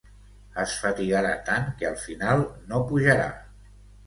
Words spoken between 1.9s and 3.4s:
al final no pujarà.